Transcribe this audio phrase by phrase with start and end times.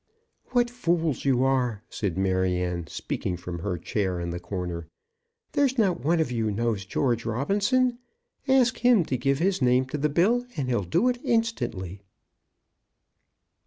[0.47, 4.87] "What fools you are!" said Maryanne, speaking from her chair in the corner.
[5.51, 7.99] "There's not one of you knows George Robinson.
[8.47, 12.01] Ask him to give his name to the bill, and he'll do it instantly."